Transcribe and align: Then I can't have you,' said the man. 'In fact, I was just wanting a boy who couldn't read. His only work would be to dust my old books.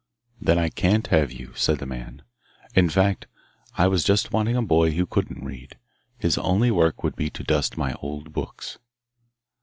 Then 0.41 0.57
I 0.57 0.69
can't 0.69 1.05
have 1.13 1.31
you,' 1.31 1.53
said 1.53 1.77
the 1.77 1.85
man. 1.85 2.23
'In 2.73 2.89
fact, 2.89 3.27
I 3.77 3.85
was 3.85 4.03
just 4.03 4.33
wanting 4.33 4.55
a 4.55 4.63
boy 4.63 4.89
who 4.93 5.05
couldn't 5.05 5.45
read. 5.45 5.77
His 6.17 6.39
only 6.39 6.71
work 6.71 7.03
would 7.03 7.15
be 7.15 7.29
to 7.29 7.43
dust 7.43 7.77
my 7.77 7.93
old 8.01 8.33
books. 8.33 8.79